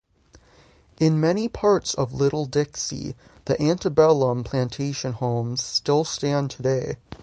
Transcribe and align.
In 0.99 1.19
many 1.19 1.47
parts 1.47 1.93
of 1.93 2.11
Little 2.11 2.47
Dixie, 2.47 3.15
the 3.45 3.61
antebellum 3.61 4.43
plantation 4.43 5.13
homes 5.13 5.63
still 5.63 6.05
stand 6.05 6.49
today. 6.49 6.97